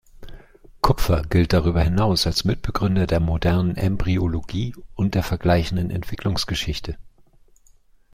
[0.81, 6.97] Kupffer gilt darüber hinaus als Mitbegründer der modernen Embryologie und der vergleichenden Entwicklungsgeschichte.